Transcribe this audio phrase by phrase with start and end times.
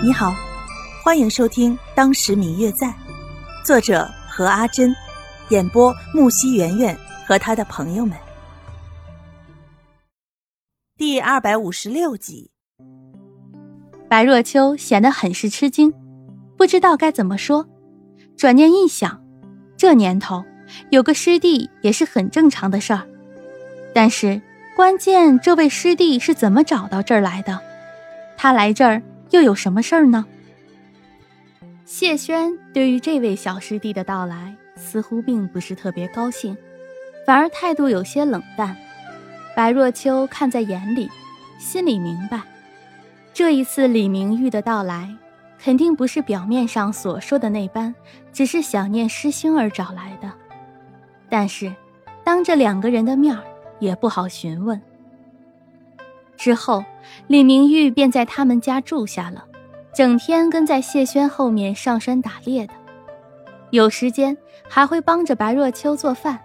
[0.00, 0.32] 你好，
[1.02, 2.86] 欢迎收听《当时明月在》，
[3.64, 4.94] 作者何阿珍，
[5.48, 8.16] 演播木西圆圆和他的朋友们。
[10.96, 12.52] 第二百五十六集，
[14.08, 15.92] 白若秋显得很是吃惊，
[16.56, 17.66] 不知道该怎么说。
[18.36, 19.20] 转念一想，
[19.76, 20.44] 这年头
[20.90, 23.02] 有个师弟也是很正常的事儿。
[23.92, 24.40] 但是
[24.76, 27.60] 关键，这位师弟是怎么找到这儿来的？
[28.36, 29.02] 他来这儿。
[29.30, 30.24] 又有什么事儿呢？
[31.84, 36.56] 谢轩对于这位小师弟的到来似乎并不是特别高兴，
[37.26, 38.76] 反而态度有些冷淡。
[39.56, 41.10] 白若秋看在眼里，
[41.58, 42.42] 心里明白，
[43.32, 45.12] 这一次李明玉的到来，
[45.58, 47.94] 肯定不是表面上所说的那般，
[48.32, 50.30] 只是想念师兄而找来的。
[51.28, 51.74] 但是，
[52.22, 53.42] 当着两个人的面儿，
[53.80, 54.80] 也不好询问。
[56.38, 56.82] 之后，
[57.26, 59.44] 李明玉便在他们家住下了，
[59.92, 62.72] 整天跟在谢轩后面上山打猎的，
[63.70, 64.34] 有时间
[64.68, 66.38] 还会帮着白若秋做饭。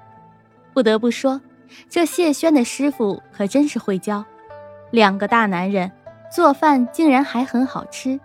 [0.73, 1.39] 不得不说，
[1.87, 4.25] 这谢轩的师傅可真是会教，
[4.89, 5.89] 两个大男人
[6.35, 8.19] 做饭竟然还很好吃，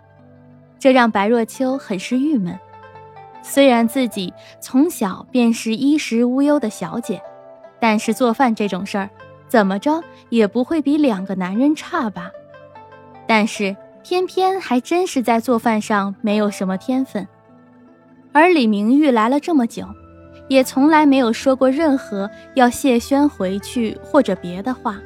[0.79, 2.57] 这让白若秋很是郁闷。
[3.43, 7.21] 虽然自己从小便是衣食无忧的小姐，
[7.79, 9.09] 但是做饭这种事儿。
[9.49, 12.31] 怎么着也不会比两个男人差吧，
[13.27, 17.27] 但是偏偏还真是在做饭上没有什么天分。
[18.31, 19.85] 而李明玉来了这么久，
[20.47, 24.97] 也从来没有说过任何要谢轩回去或者别的话，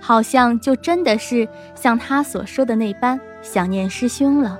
[0.00, 4.56] 好像就真的是像他所说的那般想念师兄了。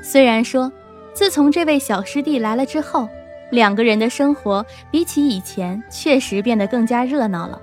[0.00, 0.72] 虽然说，
[1.12, 3.08] 自从这位小师弟来了之后，
[3.50, 7.60] 两个人的生活比起以前确实变得更加热闹了。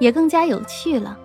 [0.00, 1.16] 也更加有趣了，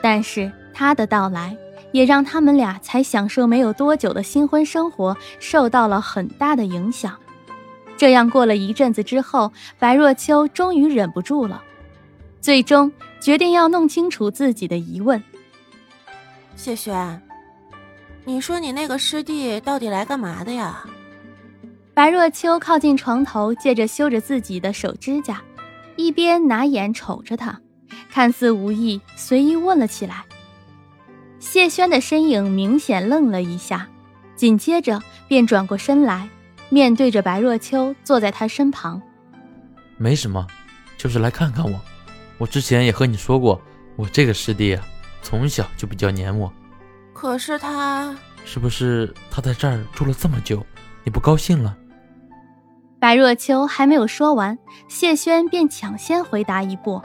[0.00, 1.56] 但是他的到来
[1.92, 7.16] 也让他们俩才享受没有多久的新婚生活受到了很大的影响。
[7.96, 11.62] 这样过了一阵子之后，白若秋终于忍不住了，
[12.40, 15.22] 最终决定要弄清楚自己的疑问。
[16.56, 17.22] 谢轩，
[18.24, 20.84] 你说你那个师弟到底来干嘛的呀？
[21.94, 25.42] 白若秋靠近床头，借着修着自己的手指甲，
[25.94, 27.60] 一边拿眼瞅着他。
[28.12, 30.22] 看似无意，随意问了起来。
[31.40, 33.88] 谢轩的身影明显愣了一下，
[34.36, 36.28] 紧接着便转过身来，
[36.68, 39.00] 面对着白若秋，坐在他身旁。
[39.96, 40.46] 没什么，
[40.98, 41.80] 就是来看看我。
[42.36, 43.58] 我之前也和你说过，
[43.96, 44.84] 我这个师弟啊，
[45.22, 46.52] 从小就比较黏我。
[47.14, 48.14] 可是他，
[48.44, 50.62] 是不是他在这儿住了这么久，
[51.02, 51.74] 你不高兴了？
[53.00, 57.00] 白若秋还没有说完，谢轩便抢先回答一步。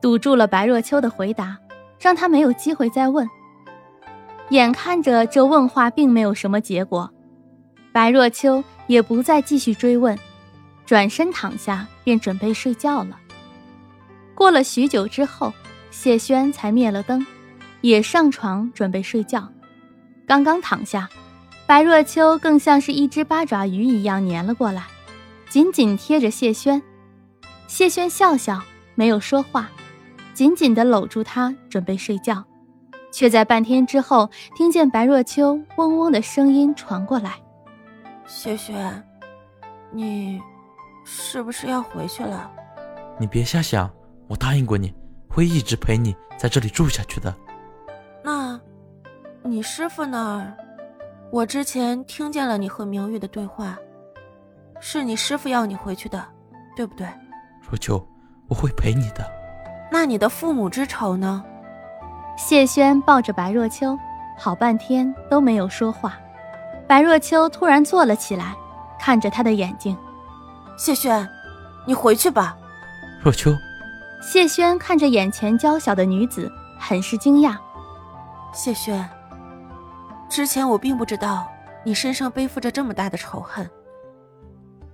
[0.00, 1.58] 堵住了白若秋的回答，
[1.98, 3.28] 让他没有机会再问。
[4.50, 7.10] 眼看着这问话并没有什么结果，
[7.92, 10.18] 白若秋也不再继续追问，
[10.84, 13.18] 转身躺下便准备睡觉了。
[14.34, 15.52] 过了许久之后，
[15.90, 17.24] 谢轩才灭了灯，
[17.80, 19.48] 也上床准备睡觉。
[20.26, 21.08] 刚刚躺下，
[21.66, 24.84] 白若秋更像是一只八爪鱼一样粘了过来，
[25.48, 26.82] 紧紧贴着谢轩。
[27.66, 28.62] 谢轩笑笑，
[28.94, 29.70] 没有说话。
[30.32, 32.44] 紧紧地搂住他，准备睡觉，
[33.12, 37.34] 却在半天之后听见白若秋嗡嗡的声音传过来
[38.26, 38.74] ：“雪雪，
[39.92, 40.40] 你
[41.04, 42.50] 是不是要回去了？
[43.16, 43.88] 你别瞎想，
[44.26, 44.92] 我答应过你
[45.28, 47.32] 会一直陪你在这里住下去的。
[48.24, 48.60] 那，
[49.44, 50.56] 你师傅那儿，
[51.30, 53.78] 我之前听见了你和明玉的对话，
[54.80, 56.26] 是你师傅要你回去的，
[56.74, 57.06] 对不对？
[57.60, 58.04] 若秋，
[58.48, 59.24] 我会陪你的。”
[59.90, 61.44] 那你的父母之仇呢？
[62.36, 63.96] 谢轩抱着白若秋，
[64.36, 66.18] 好半天都没有说话。
[66.88, 68.54] 白若秋突然坐了起来，
[68.98, 69.96] 看着他的眼睛
[70.76, 71.28] ：“谢轩，
[71.86, 72.56] 你回去吧。”
[73.22, 73.54] 若秋，
[74.20, 77.56] 谢轩看着眼前娇小的女子，很是惊讶。
[78.52, 79.08] 谢轩，
[80.28, 81.46] 之前我并不知道
[81.84, 83.70] 你身上背负着这么大的仇恨。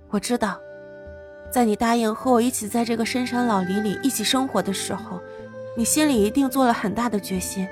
[0.09, 0.59] 我知道。
[1.51, 5.19] 在你答应和我一起在这个深山老林里一起生活的时候，
[5.75, 7.67] 你心里一定做了很大的决心。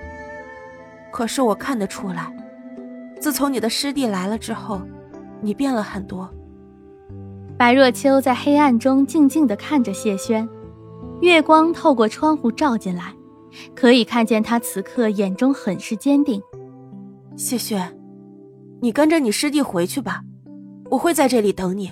[1.11, 2.31] 可是我看得出来，
[3.21, 4.81] 自从你的师弟来了之后，
[5.41, 6.29] 你变了很多。
[7.57, 10.47] 白若秋在黑暗中静静地看着谢轩，
[11.21, 13.13] 月光透过窗户照进来，
[13.73, 16.41] 可以看见他此刻眼中很是坚定。
[17.37, 17.97] 谢轩，
[18.81, 20.21] 你跟着你师弟回去吧，
[20.89, 21.91] 我会在这里等你。